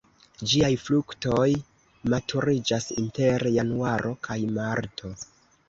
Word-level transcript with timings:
Ĝiaj 0.53 0.69
fruktoj 0.83 1.49
maturiĝas 2.15 2.89
inter 3.05 3.47
januaro 3.59 4.17
kaj 4.29 4.41
marto. 4.59 5.17